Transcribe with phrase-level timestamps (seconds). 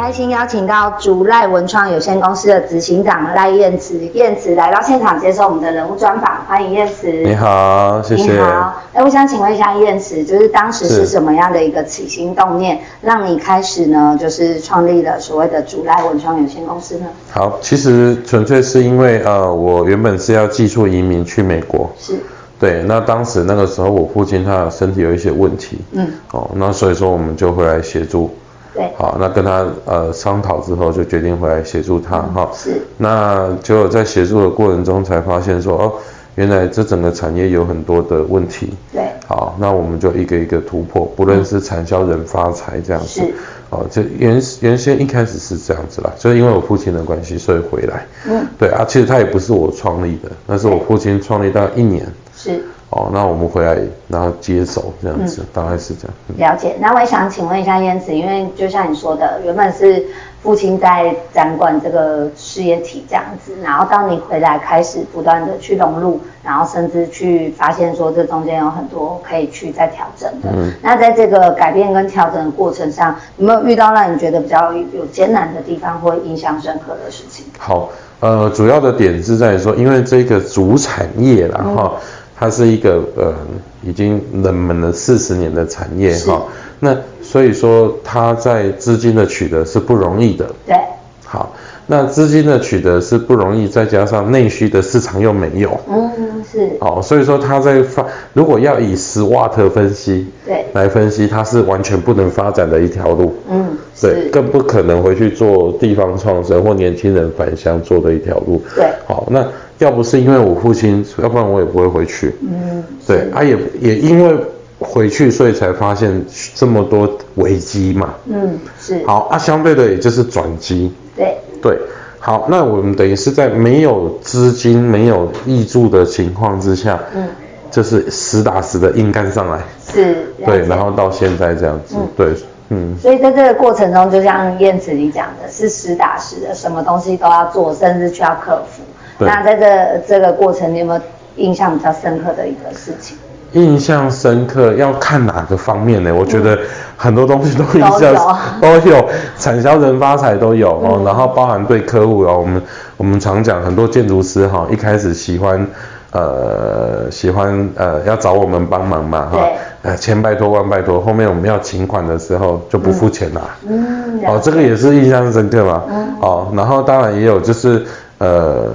[0.00, 7.12] 开心邀请到竹赖文创有限公司的执行长赖燕慈，燕慈来到现场接受我们的人物专访，欢迎燕慈。
[7.12, 8.32] 你好，谢谢。
[8.32, 17.04] 你好，哎，我想请问一下燕慈，就是当时是什么样的一个起心动念，让你开始呢，就是创立了所谓的竹赖文创有限公司呢？
[17.30, 22.14] 好，其实纯粹是因为呃，我原本是要寄出移民去美国，是
[22.58, 28.30] 对，那当时那个时候我父亲他身体有一些问题，嗯，哦，那所以说我们就回来协助。
[28.80, 32.56] 对，好，那跟他呃商讨之后，就决定回来协助他哈、嗯。
[32.56, 35.92] 是，那就在协助的过程中才发现说，哦，
[36.36, 38.72] 原来这整个产业有很多的问题。
[38.90, 43.20] 对，好，那我们就一个一个突破，不论是产销人发财这样子。
[43.20, 43.34] 是，
[43.68, 48.06] 哦，就原原先一开始是这样子啦，就是因为我父亲的关系，所以回来。
[48.26, 52.06] 嗯，对啊，其实他也不是我创立的，那是我父亲创立到一年。
[52.34, 52.64] 是。
[52.90, 56.16] 哦，那我们回来，然后接手这样子，嗯、大概是这样。
[56.28, 56.74] 嗯、了解。
[56.80, 60.04] 那我也想请问一下燕子，因为就像你说的，原本是
[60.42, 70.48] 父亲在掌管这个事业体这样子，然后当你回来开始不断的去融入，然后甚至去发现说这中间有很多可以去再调整的。
[70.52, 70.72] 嗯。
[70.82, 77.44] 那在这个改变跟调整的过程上，有没有遇到让你觉得比较有艰难的地方或印象深刻的事情？
[77.56, 81.92] 好，呃，主要的点是在说，因为这个主产业啦哈。
[82.40, 83.34] 嗯它是一个呃
[83.82, 86.42] 已经冷门了四十年的产业哈，
[86.78, 90.50] 那所以说它在资金的取得是不容易的。
[90.66, 90.74] 对，
[91.22, 91.54] 好，
[91.90, 95.76] 那资金的取得是不容易，再加上内需的市场又没有。
[95.90, 96.08] 嗯，
[96.48, 96.70] 是。
[96.78, 103.34] 哦，所以说它在发，如果要以十瓦特分析，对，来分析，它是完全不能发展的一条路。
[103.50, 108.62] 嗯，对，更不可能回去做地方创生或年轻人返乡做的一条路。
[108.76, 109.44] 对，好，那。
[109.80, 112.34] 要不是因为我父亲，要不然我也不会回去。
[112.42, 114.36] 嗯，对，啊也也因为
[114.78, 116.22] 回去，所以才发现
[116.54, 118.12] 这么多危机嘛。
[118.26, 119.00] 嗯，是。
[119.06, 120.92] 好啊，相对的也就是转机。
[121.16, 121.78] 对对，
[122.18, 127.28] 好，那我们等于是在没有资金、没有挹注的情况之下，嗯，
[127.70, 129.60] 就是实打实的硬干上来。
[129.86, 130.32] 是。
[130.44, 132.34] 对，然后到现在这样子，嗯、对，
[132.70, 132.96] 嗯。
[133.00, 138.82] 所以在这个过程中，就像燕子你讲的，是实打实的，什么东西都要做，甚至需要克服。
[139.18, 141.00] 那在这这个过程，你有没有
[141.36, 143.16] 印象比较深刻的一个事情？
[143.52, 146.14] 印象深刻要看哪个方面呢？
[146.14, 146.56] 我觉得
[147.00, 148.14] 很多东西都印象、
[148.60, 152.62] 嗯、 都有，产销人发财都有哦、嗯，然后包含对客户哦，我们
[152.98, 155.66] 我们常讲很多建筑师哈，一开始喜欢
[156.12, 159.38] 呃喜欢呃要找我们帮忙嘛哈，
[159.82, 163.40] 呃千拜托万拜托，后面我们要请款的时候就不付钱啦。
[163.66, 165.82] 嗯，哦这个也是印象深刻嘛。
[165.88, 167.82] 嗯，哦然后当然也有就是。
[168.22, 168.66] 呃，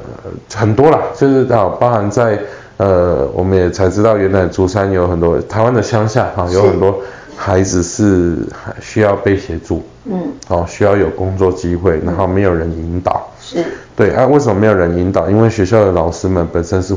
[0.56, 2.36] 很多啦，就是啊，包含在
[2.78, 6.96] 呃，我们也才知道，原来竹山有很多台湾的乡下哈，有很多
[7.35, 13.63] 孩子是还需要被协助，嗯，哦，需要有工作机会，然后没有人引导，是，
[13.96, 15.29] 对啊，为什么没有人引导？
[15.29, 16.95] 因为学校的老师们本身是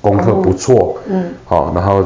[0.00, 2.04] 功课不错，嗯，好，然后。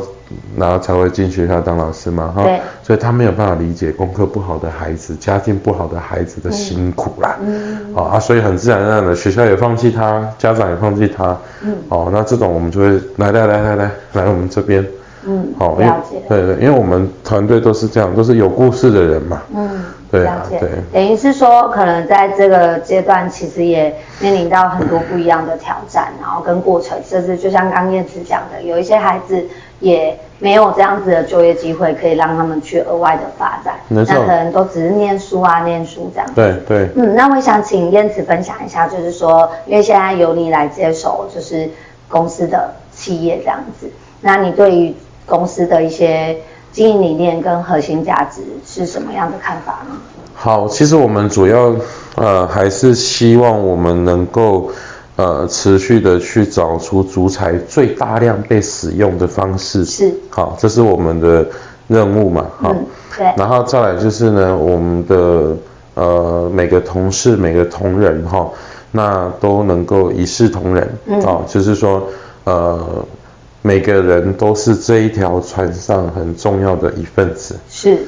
[0.56, 2.42] 然后才会进学校当老师嘛，哈，
[2.82, 14.84] 所以他没有办法理解功课不好的孩子、家境不好的孩子的辛苦啦，嗯，好啊，所以很自然而然的，学校也放弃他，家长也放弃他，嗯，哦，那这种我们就会来来来来来来我们这边，
[15.26, 19.84] 嗯，好，了解，对对，因为我们团队都是这样，都是有故事的人嘛，嗯。
[20.09, 29.44] 对啊，对，等于是说，可能在这个阶段，其实也面临到很多不一样的挑战，然后跟过程，甚至就像刚燕子讲的，有一些孩子
[29.81, 36.34] 也没有这样子的就业机会，可以让他们去额外的发展，那可能都只是念书啊，念书这样子。
[36.36, 36.88] 对对。
[36.94, 41.69] 嗯，那我想请燕子分享一下，就是说，因为现在由你来接手，就是
[42.09, 44.94] 公司的企业这样子，那你对于
[45.26, 46.37] 公司的一些。
[46.72, 49.97] 经营理念跟核心价值是什么样的看法呢？
[50.34, 51.74] 好，其实我们主要
[52.16, 54.71] 呃还是希望我们能够
[55.16, 59.86] 呃持续的去找出竹材最大量被使用的方式。
[59.86, 60.12] 是。
[60.28, 61.47] 好，这是我们的
[61.89, 62.45] 任务嘛。
[62.60, 62.72] 好。
[62.72, 62.84] 嗯，
[63.16, 63.27] 对。
[63.39, 65.56] 然后再来就是呢，我们的
[65.95, 68.51] 呃每个同事每个同仁哈，
[68.91, 70.86] 那都能够一视同仁。
[71.06, 71.18] 嗯。
[71.22, 72.06] 哦，就是说
[72.45, 73.03] 呃。
[73.66, 77.57] 每个人都是这一条船上很重要的一份子。
[77.68, 77.98] 是，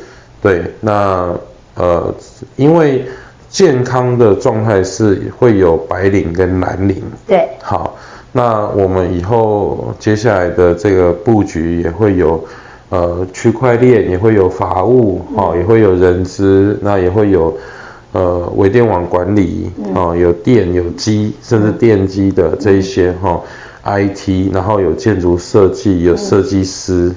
[0.41, 0.63] 对。
[0.81, 1.35] 那
[1.75, 2.15] 呃，
[2.55, 3.05] 因为
[3.49, 7.03] 健康的状态是会有白领跟蓝领。
[7.27, 7.49] 对。
[7.61, 7.97] 好，
[8.31, 12.45] 那我们以后接下来的这个布局也会有
[12.91, 17.53] 呃区块链，也会有法务，哈、嗯，也会有人资，那也会有
[18.13, 23.41] 呃微电网管理，哦、嗯，有电有机，甚至电机的这一些哈、嗯、
[23.89, 27.13] IT，然后有建筑设计，有设计师，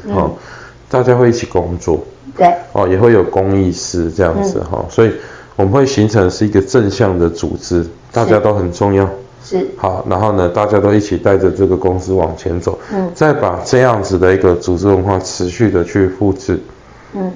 [0.90, 2.04] 大家会一起工作，
[2.38, 5.12] 对，哦，也会有工艺师这样子哈、嗯，所以
[5.56, 9.10] 我们会形成是一个正向的组织，大家都很重要。
[9.44, 9.66] 是。
[9.78, 16.60] 好，然后呢，大家都一起带着这个公司往前走，嗯，再把这样子的一个组织文化持续的去复制，
[17.14, 17.32] 嗯，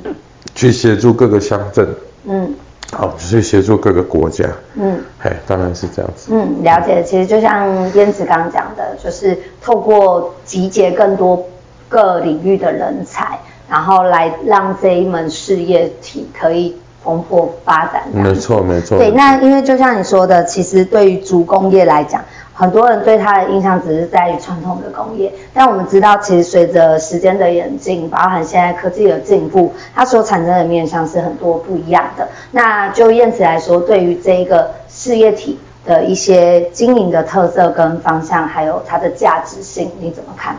[0.53, 1.87] 去协助各个乡镇，
[2.25, 2.53] 嗯，
[2.91, 4.45] 好，去协助各个国家，
[4.75, 7.03] 嗯，嘿，当然是这样子，嗯，了解。
[7.03, 11.45] 其实就像燕子刚刚讲的，就是透过集结更多
[11.89, 13.39] 各领域的人才，
[13.69, 16.77] 然后来让这一门事业体可以。
[17.07, 18.97] 蓬勃发展，没错没错。
[18.97, 22.19] 对，那因为就像你说的，其实对于竹工业来讲，
[22.55, 32.27] 很多人对它的印象只是在于传统的工业，但我们知道，其实随着时间的演进，包含现在科技的进步，它所产生的面向是很多不一样的。
[32.51, 40.55] 那就燕子来说，对于这一个事业体的一些经营的特色跟方向，还有它的价值性，你怎么看？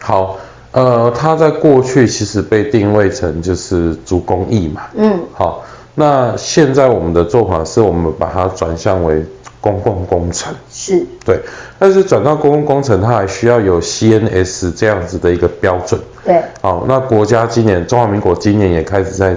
[0.00, 0.36] 好。
[0.72, 5.62] 呃，它在过去其实被定位成就是主工艺嘛，嗯，好。
[5.94, 9.24] 那现在我们的做法是我们把它转向为
[9.58, 11.06] 公共工程，是。
[11.24, 11.40] 对，
[11.78, 19.34] 但是转到公共工程，它还需要有 CNS 这样子的一个标准，对，好，那国家今年中华民国今年也开始在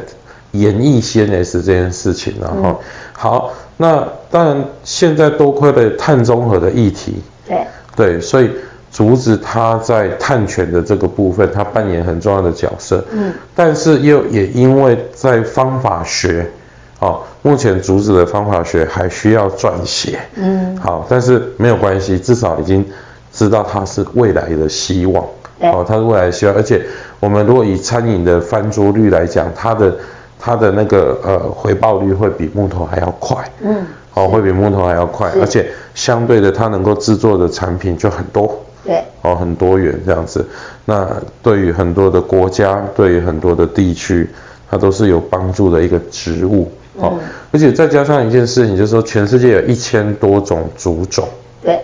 [0.51, 2.77] 研议 CNS 这件事情了哈、嗯，
[3.13, 7.65] 好，那当然现在多亏了碳中和的议题，对，
[7.95, 8.51] 对，所以。
[8.91, 13.05] 竹子它在碳权的这个部分，它扮演很重要的角色。
[13.11, 16.49] 嗯，但是又也因为在方法学，
[16.99, 20.19] 哦，目前竹子的方法学还需要撰写。
[20.35, 22.85] 嗯，好，但是没有关系，至少已经
[23.31, 25.25] 知道它是未来的希望。
[25.61, 26.81] 哦，它是未来的希望，而且
[27.19, 29.95] 我们如果以餐饮的翻桌率来讲，它的
[30.39, 33.37] 它的那个呃回报率会比木头还要快。
[33.61, 38.57] 嗯，哦，会比木头还要快，而且相对的，它能够制作的产品就很多。
[38.85, 40.45] 对，哦，很多元这样子，
[40.85, 41.05] 那
[41.43, 44.29] 对于很多的国家，对于很多的地区，
[44.71, 47.19] 它都是有帮助的一个植物，哦、嗯，
[47.51, 51.27] 而且再加上一件事情，就是说全世界有一千多种竹种，
[51.61, 51.79] 对，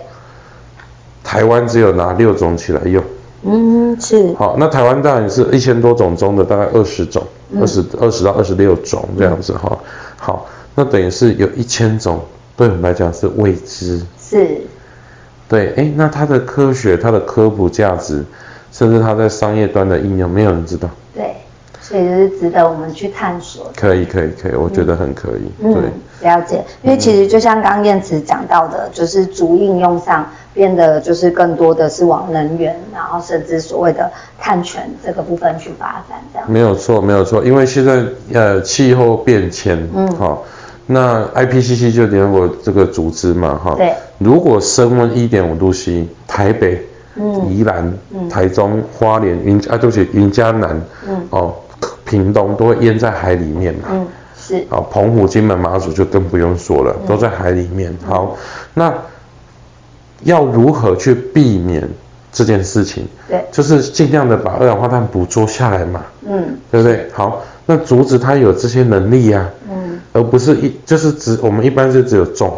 [1.24, 3.02] 台湾只有拿六种起来用，
[3.42, 7.22] 嗯，是，好，那台湾当然是一千多种中的大概二十种，
[7.60, 9.78] 二十二十到二十六种这样子哈、嗯，
[10.16, 12.20] 好，那等于是有一千种，
[12.56, 14.62] 对我们来讲是未知，是。
[15.48, 18.24] 对，哎，那它的科学、它的科普价值，
[18.72, 20.90] 甚至它在商业端的应用，没有人知道。
[21.14, 21.35] 对，
[21.88, 23.70] 所以就是值得我们去探索。
[23.76, 25.52] 可以，可以，可以，我觉得很可以。
[25.60, 25.92] 嗯、对、嗯，
[26.22, 26.64] 了解。
[26.82, 36.50] 因为其实就像刚燕慈讲到的，就是主应用上变得就是更多的是往能源，然后甚至所谓的碳权这个部分去发展，这样。
[36.50, 37.44] 没有错，没有错。
[37.44, 38.02] 因为现在
[38.32, 40.38] 呃气候变迁，嗯，好、哦。
[40.88, 46.80] 那 IPCC 就联合国这个组织嘛，哈，对，如果升温一点五度 C，台北、
[47.16, 51.52] 嗯、宜兰、嗯、台中、花莲、云啊，对不起，云嘉南，嗯，哦，
[52.06, 54.06] 屏东都会淹在海里面嘛，嗯，
[54.38, 57.94] 是，啊，澎湖、金门、马祖就更不用说了，嗯、都在海里面。
[58.06, 58.36] 好，
[58.72, 58.94] 那
[60.22, 61.86] 要如何去避免
[62.32, 63.06] 这件事情？
[63.28, 67.06] 对，就是尽量的把二氧化碳捕捉下来嘛，嗯，对不对？
[67.12, 70.00] 好，那竹子它有这些能力呀、啊，嗯。
[70.12, 72.56] 而不是一就是只我们一般是只有种，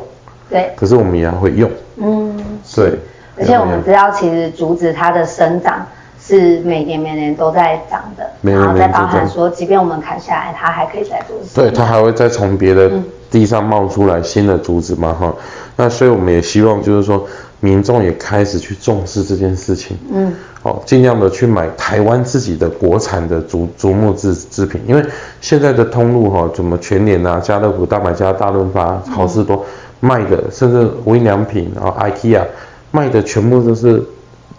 [0.48, 2.36] 对，可是我们也要会用，嗯，
[2.76, 2.96] 对，
[3.36, 5.84] 而且我们知道其实竹子它的生长
[6.28, 12.90] 是每年每年都在涨的，每年然后再包含说，即便我们砍下来，它还可以再做，对，它还会再从别的
[13.30, 15.34] 地上冒出来新的竹子嘛，哈、嗯，
[15.76, 17.26] 那所以我们也希望就是说。
[17.60, 20.32] 民众也开始去重视这件事情，嗯，
[20.62, 25.04] 好，尽量的去买台湾自己的国产的竹竹木制制品，因为
[25.40, 29.64] 现在的通路哈，怎么全联啊、家乐福、大买家、大润发、好市多
[29.98, 32.44] 卖的，甚至无印良品啊、IKEA
[32.92, 34.00] 卖的全部都是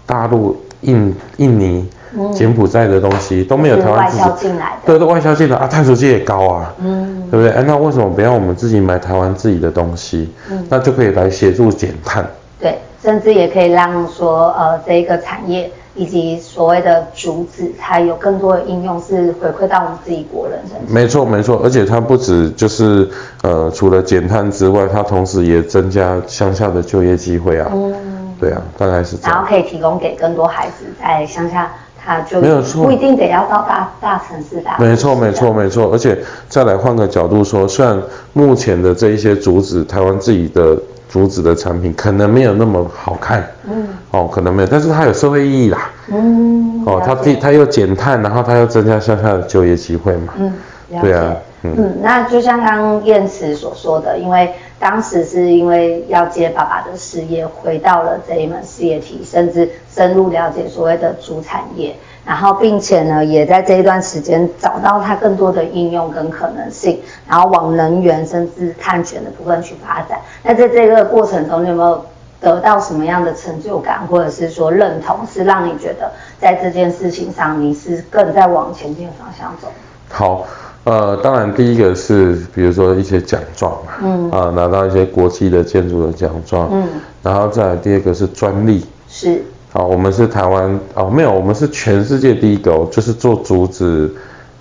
[0.06, 1.88] 大陆、印印尼、
[2.34, 7.52] 柬埔寨的东西，都没有台湾自己外销进来的，对，都外销进来啊，碳足迹也高啊，嗯，对不对？
[7.52, 10.30] 哎，那为什么不要我们自己买台湾自己的东西？
[10.50, 12.26] 嗯，那就可以来协助减碳。
[12.60, 12.78] 对。
[13.02, 20.94] 甚至也可以让说，呃，这一个产业以及所谓的竹子，它有更多的应用是回馈到我们自己国人身上。
[20.94, 23.08] 没错，没错，而且它不止就是，
[23.42, 27.72] 呃，除了减碳之外，它同时也增加乡下的就业机会啊。
[27.74, 27.94] 嗯，
[28.39, 29.31] 对啊，大概是这样。
[29.31, 31.72] 然后可以提供给更多孩子在乡下，
[32.03, 34.69] 他就没有错，不一定得要到大大城市的。
[34.79, 35.91] 没错，没错，没错。
[35.91, 36.17] 而且
[36.48, 38.01] 再来换个角度说，虽然
[38.34, 40.77] 目前的这一些竹子，台湾自己的。
[41.12, 50.53] 竹子的产品可能没有那么好看，嗯，哦，可能没有，但是它有社会意义啦，嗯，哦，它第它又减碳，然后它又增加乡下的就业机会嘛，嗯，
[51.01, 61.96] 对啊，嗯，嗯，那就像刚刚燕慈所说的，因为当时是因为要接爸爸的事业，回到了这一门事业体，甚至深入了解所谓的主产业。
[62.26, 70.20] 然后，并且呢，也在这一段时间找到它更多的应用跟可能性，然后往能源甚至碳权的部分去发展。
[70.44, 72.06] 那在这个过程中，你有没有
[72.40, 79.68] 得到什么样的成就感，或者是说认同，是让你觉得在这件事情上你是更在往前进方向走？
[80.10, 80.46] 好，
[80.86, 86.88] 呃，当然第一个是比如说一些奖状嘛，嗯，啊，拿到一些国际的建筑的奖状，嗯，
[87.22, 89.42] 然后再来第二个是专利，是。
[89.72, 94.12] 好，我们是台湾哦，没有，我们是全世界第一个，就是做竹子，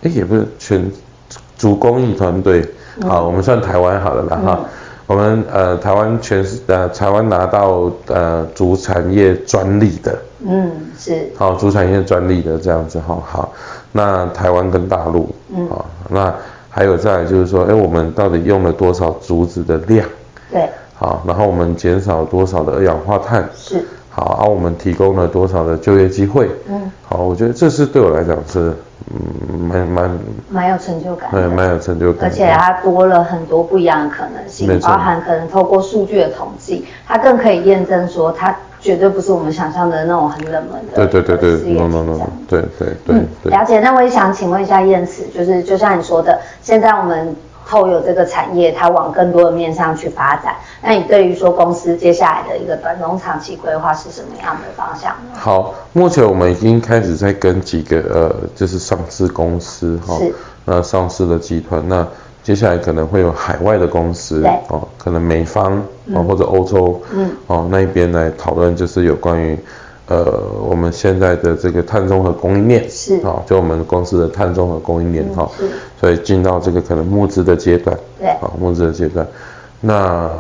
[0.03, 0.85] 哎，也不是全
[1.57, 2.63] 竹工艺团队，
[3.01, 4.61] 好，我们算台湾好了啦哈，
[5.07, 13.51] 我们呃台湾全是呃台湾拿到呃竹产业专利的，嗯，是，好，竹产业专利的这样子哈，好，
[13.93, 16.35] 那台湾跟大陆，嗯，啊，那
[16.69, 20.07] 还有再来就是说，哎，我们到底用了多少竹子的量？
[20.51, 23.49] 对，好，然后我们减少多少的二氧化碳？
[23.57, 23.85] 是。
[24.11, 26.51] 好，啊、我们提供了多少的就业机会？
[26.69, 28.75] 嗯，好，我觉得这是对我来讲是，
[29.13, 30.19] 嗯，蛮蛮
[30.51, 43.81] 蛮有成就感，对，蛮有成就感，而且它多了很多不一样的可能性，包含可能透过数据的统计，它更可以验证说它绝对不是我们想象的那种很冷门的，对对对对，no no no，对对对，嗯，了解。
[43.81, 47.35] 那我也想请问一下燕慈，就是就像你说的，现在我们。
[47.71, 50.55] 后有这个产业，它往更多的面向去发展。
[50.81, 55.33] 那你对于说公司接下来的一个短中长期规划是什么样的方向呢？
[55.35, 60.33] 好，目前我们已经开始在跟几个呃，就是上市公司哈，是
[60.65, 62.09] 那上市的集团，那
[62.49, 65.77] 接下来可能会有海外的公司，哦，可能美方
[66.15, 69.59] 哦或者欧洲，嗯，哦那一边来讨论，就是有关于。
[70.07, 70.25] 呃，
[70.67, 73.17] 我们现在的这个碳中和供应链是。
[73.17, 75.69] 啊、哦，就我们公司的碳中和供应链哈，嗯、
[76.01, 79.27] 所以进到这个可能募资的阶段，对，啊、哦，募资的阶段，
[79.83, 80.31] 那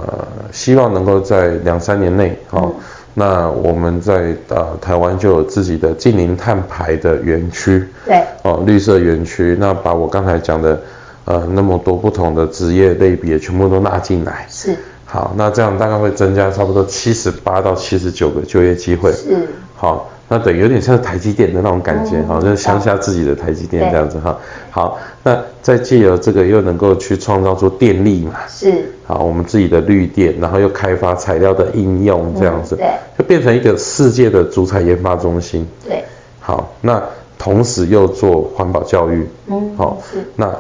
[0.51, 10.81] 希望能够在两三年内，好、哦，嗯、那我们在呃台湾就有自己的近零碳排的园区，对，哦，绿色园区，那把我刚才讲的
[11.29, 14.75] 呃那么多不同的职业类别全部都纳进来，是。
[15.05, 19.13] 好，那这样大概会增加差不多七十八到七十九个就业机会。
[19.13, 19.47] 是。
[19.77, 24.39] 好，那等于有点像台积电的那种感觉，哈、嗯，就是乡下自己的台积电这样子哈。
[24.71, 28.37] 好，那再借由这个又能够去创造出电力嘛？
[28.49, 28.73] 是。
[29.07, 35.67] 好，我们自己的绿电，然后又开发材料的应用这样子，嗯、对，就变成一个世界的主材研发中心。
[35.87, 36.03] 对。
[36.41, 37.03] 好，那
[37.39, 39.27] 同时又做环保教育。
[39.47, 39.75] 嗯。
[39.77, 40.19] 好，是。
[40.35, 40.51] 那。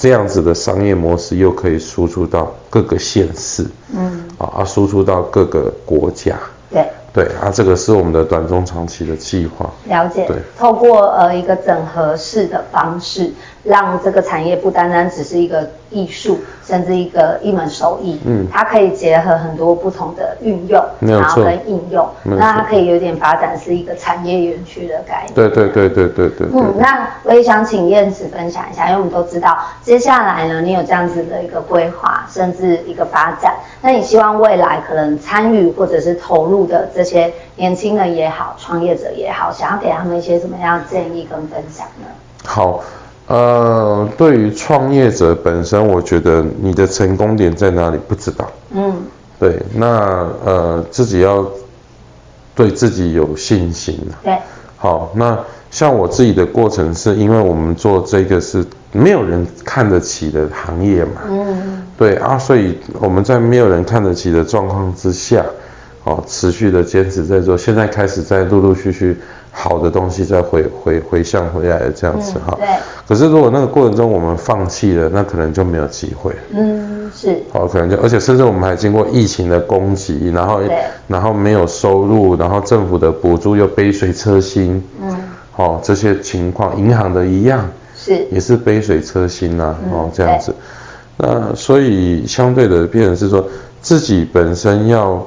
[0.00, 6.40] 这样子的商业模式又可以输出到各个县市，嗯，啊，输出到各个国家，
[6.70, 9.68] 对，对，啊，这个是我们的短中长期的计划。
[9.86, 13.32] 了解，对，透过呃一个整合式的方式，
[13.64, 16.38] 让这个产业不单单只是一个艺术。
[16.62, 25.34] 甚至一个一门手艺，嗯，它可以结合很多不同的运用，然后跟应用，那它可以有点发展是一个产业园区的概念。
[25.34, 26.46] 对对对对对对。
[26.54, 42.06] 嗯，那我也想请燕子分享一下，因为我们都知道，接下来呢，你有这样子的一个规划，甚至一个发展，那你希望未来可能参与或者是投入的这些年轻人也好，创业者也好，想要给他们一些什么样的建议跟分享呢？
[42.44, 42.82] 好。
[43.26, 48.44] 呃，对于创业者本身，我觉得你的成功点在哪里不知道。
[48.72, 48.92] 嗯，
[49.38, 51.46] 对，那呃自己要
[52.56, 53.96] 对自己有信心。
[54.24, 54.36] 对，
[54.76, 55.38] 好，那
[55.70, 61.20] 像我自己的过程是因为我们做这个是没有人看得起的行业嘛。
[61.28, 65.44] 嗯，对啊，所以我们在没有人看得起的状况之下，
[66.04, 69.16] 哦，持续的坚持在做，现在开始在陆陆续续。
[69.52, 72.68] 好的东西再回回回向回来的这样子哈，嗯、对。
[73.08, 76.32] 可是如果那个过程中我们放弃了，那可能就没有机会。
[76.54, 77.36] 嗯，是。
[77.52, 80.60] 好，可能就而且甚至我们还经过疫情的攻击，然后
[81.08, 84.80] 然后没有收入，然后政府的补助又杯水车薪。
[85.02, 85.16] 嗯。
[85.50, 89.78] 好，这些情况，银行的一样是也是杯水车薪呐、啊。
[89.84, 90.54] 嗯、哦，这样子。
[91.16, 93.44] 那所以相对的，变成是说
[93.82, 95.26] 自己本身要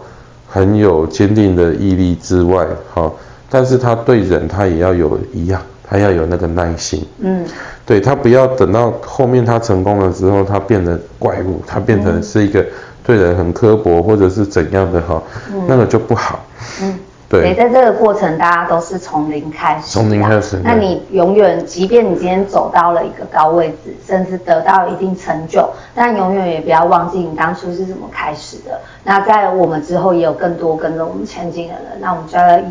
[0.54, 3.12] 很有坚定的毅力之外，哈。
[3.50, 7.04] 但是他对人，他也要有一样，他要有那个耐心。
[7.20, 7.44] 嗯，
[7.88, 12.64] 对，他不要等到后面他成功了之后，他变得怪物，他变成是一个
[13.04, 16.46] 对人很刻薄或者是怎样的哈，嗯、那个就不好。
[16.84, 16.94] 嗯，
[17.42, 19.92] 对，在这个过程，大家都是从零开始。
[19.92, 20.60] 从零开始。
[20.64, 28.80] 那你永远，即便你今天走到了一个高位置，甚至得到一定成就，但永远也不要忘记你当初是怎么开始的。
[29.04, 32.66] 那在我们之后，也有更多跟着我们前进的人，那我们就要以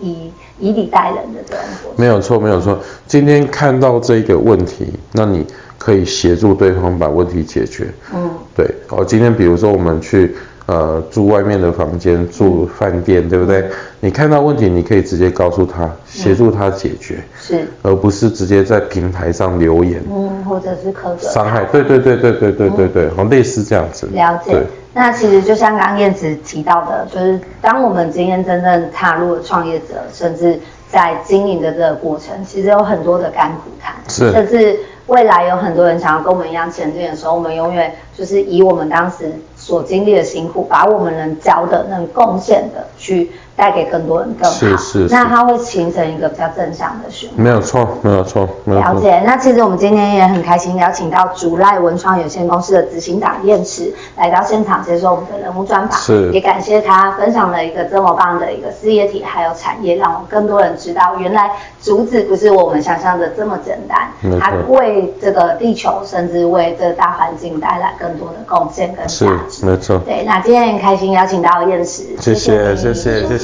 [0.00, 2.04] 以以礼待人的这种过程。
[2.04, 2.78] 没有错，没有错。
[3.06, 5.46] 今天看到这个问题，那你
[5.78, 7.88] 可以协助对方把问题解决。
[8.14, 8.66] 嗯，对。
[8.90, 10.36] 哦，今天比如说我们去。
[10.66, 13.68] 呃，住外面的房间，住饭店，对不对？
[14.00, 24.06] 你看到问题，你可以直接告诉他，协助他解决，是，而不是直接在平台上留言，嗯，或者是苛责伤害，对对对对对对对对，好，类似这样子。
[24.14, 24.58] 了解。
[24.94, 34.78] 那其实就像刚刚燕子提到的，就是当我们今天真正踏入了创业者，甚至在经营的这个过程，其实有很多的甘苦谈，是，甚至
[35.08, 39.30] 未来有很多人想要跟我们一样前进的时候，我们永远就是以我们当时。
[39.66, 44.56] 所经历的辛苦，把我们能教的、能贡献的，去带给更多人更好。
[44.56, 45.14] 是是，是。
[45.14, 47.40] 那它会形成一个比较正向的循环。
[47.40, 48.92] 没有错，没有错，没有错。
[48.92, 49.22] 了解。
[49.24, 55.98] 那其实我们今天也很开心，邀请到竹赖文创有限公司的执行长燕池来到现场接受我们的人物专访。
[55.98, 56.30] 是。
[56.32, 64.08] 也感谢他分享了一个这么棒的一个事业体，还有产业，让我们更多人知道，原来竹子不是我们想象的这么简单。
[64.40, 69.64] 它为这个地球，甚至为这个大环境带来更多的贡献跟价值。
[69.64, 72.74] 没错，对，那今天很开心邀请到燕池，谢谢。
[72.74, 73.43] 谢谢谢谢